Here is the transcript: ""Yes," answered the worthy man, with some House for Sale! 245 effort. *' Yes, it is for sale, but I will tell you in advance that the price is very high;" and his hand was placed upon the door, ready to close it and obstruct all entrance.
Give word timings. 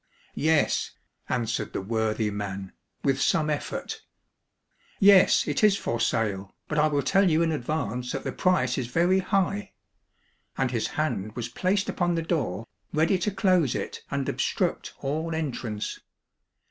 ""Yes," 0.33 0.93
answered 1.29 1.73
the 1.73 1.79
worthy 1.81 2.31
man, 2.31 2.73
with 3.03 3.21
some 3.21 3.49
House 3.49 3.63
for 3.65 3.75
Sale! 3.87 3.99
245 4.99 4.99
effort. 4.99 4.99
*' 5.07 5.11
Yes, 5.11 5.47
it 5.47 5.63
is 5.63 5.77
for 5.77 5.99
sale, 5.99 6.55
but 6.67 6.79
I 6.79 6.87
will 6.87 7.03
tell 7.03 7.29
you 7.29 7.43
in 7.43 7.51
advance 7.51 8.11
that 8.11 8.23
the 8.23 8.31
price 8.31 8.79
is 8.79 8.87
very 8.87 9.19
high;" 9.19 9.73
and 10.57 10.71
his 10.71 10.87
hand 10.97 11.35
was 11.35 11.49
placed 11.49 11.87
upon 11.87 12.15
the 12.15 12.23
door, 12.23 12.65
ready 12.91 13.19
to 13.19 13.29
close 13.29 13.75
it 13.75 14.01
and 14.09 14.27
obstruct 14.27 14.91
all 15.01 15.35
entrance. 15.35 15.99